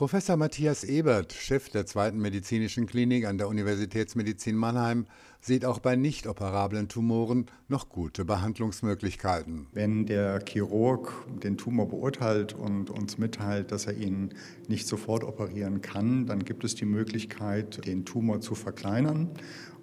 [0.00, 5.04] Professor Matthias Ebert, Chef der zweiten medizinischen Klinik an der Universitätsmedizin Mannheim,
[5.42, 9.66] sieht auch bei nicht operablen Tumoren noch gute Behandlungsmöglichkeiten.
[9.74, 14.32] Wenn der Chirurg den Tumor beurteilt und uns mitteilt, dass er ihn
[14.68, 19.28] nicht sofort operieren kann, dann gibt es die Möglichkeit, den Tumor zu verkleinern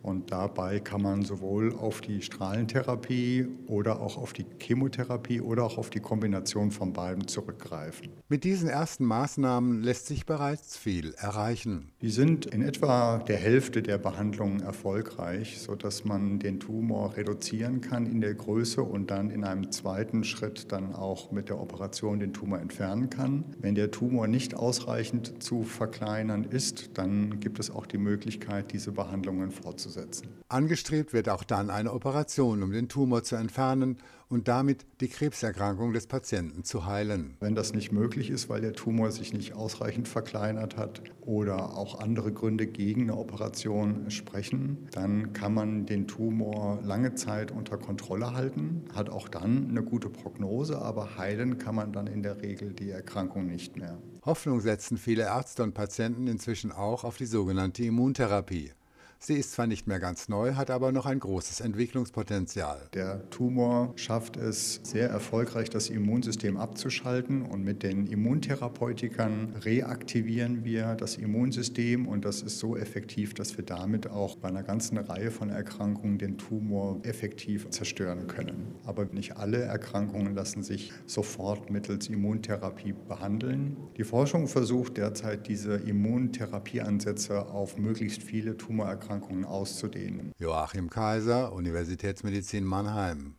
[0.08, 5.78] und dabei kann man sowohl auf die Strahlentherapie oder auch auf die Chemotherapie oder auch
[5.78, 8.08] auf die Kombination von beiden zurückgreifen.
[8.30, 11.92] Mit diesen ersten Maßnahmen lässt sich bereits viel erreichen.
[12.02, 18.06] Die sind in etwa der Hälfte der Behandlungen erfolgreich, sodass man den Tumor reduzieren kann
[18.06, 22.32] in der Größe und dann in einem zweiten Schritt dann auch mit der Operation den
[22.32, 23.44] Tumor entfernen kann.
[23.60, 28.94] Wenn der Tumor nicht ausreichend zu verkleinern ist, dann gibt es auch die Möglichkeit, diese
[28.94, 30.28] Behandlungen fortzusetzen umzusetzen.
[30.50, 33.98] Angestrebt wird auch dann eine Operation, um den Tumor zu entfernen
[34.30, 37.38] und damit die Krebserkrankung des Patienten zu heilen.
[37.40, 42.00] Wenn das nicht möglich ist, weil der Tumor sich nicht ausreichend verkleinert hat oder auch
[42.00, 48.34] andere Gründe gegen eine Operation sprechen, dann kann man den Tumor lange Zeit unter Kontrolle
[48.34, 52.74] halten, hat auch dann eine gute Prognose, aber heilen kann man dann in der Regel
[52.74, 53.98] die Erkrankung nicht mehr.
[54.26, 58.72] Hoffnung setzen viele Ärzte und Patienten inzwischen auch auf die sogenannte Immuntherapie.
[59.20, 62.88] Sie ist zwar nicht mehr ganz neu, hat aber noch ein großes Entwicklungspotenzial.
[62.94, 70.94] Der Tumor schafft es sehr erfolgreich, das Immunsystem abzuschalten und mit den Immuntherapeutikern reaktivieren wir
[70.94, 75.32] das Immunsystem und das ist so effektiv, dass wir damit auch bei einer ganzen Reihe
[75.32, 78.76] von Erkrankungen den Tumor effektiv zerstören können.
[78.86, 83.78] Aber nicht alle Erkrankungen lassen sich sofort mittels Immuntherapie behandeln.
[83.98, 90.34] Die Forschung versucht derzeit diese Immuntherapieansätze auf möglichst viele Tumorerkrankungen Erkrankungen auszudehnen.
[90.38, 93.36] Joachim Kaiser, Universitätsmedizin Mannheim.